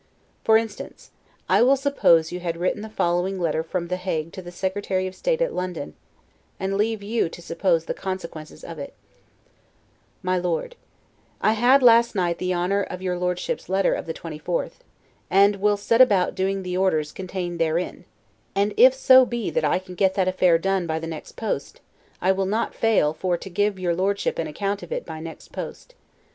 [0.43, 1.11] For instance,
[1.47, 5.05] I will suppose you had written the following letter from The Hague to the Secretary
[5.05, 5.93] of State at London;
[6.59, 8.95] and leave you to suppose the consequences of it:
[10.23, 10.75] MY LORD:
[11.39, 14.79] I HAD, last night, the honor of your Lordship's letter of the 24th;
[15.29, 18.05] and will SET ABOUT DOING the orders contained THEREIN;
[18.55, 21.79] and IF so BE that I can get that affair done by the next post,
[22.19, 25.51] I will not fail FOR TO give your Lordship an account of it by NEXT
[25.51, 25.93] POST.